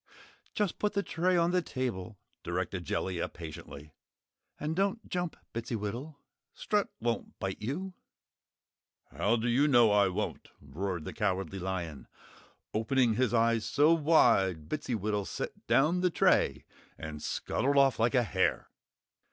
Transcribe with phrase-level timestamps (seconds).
[0.55, 3.93] "Just put the tray on the table," directed Jellia, patiently.
[4.59, 6.15] "And don't jump, Bittsywittle!
[6.55, 7.93] Strut won't bite you."
[9.11, 12.07] "How do you know I won't?" roared the Cowardly Lion,
[12.73, 16.65] opening his eyes so wide Bittsywittle set down the tray
[16.97, 18.69] and scuttled off like a hare.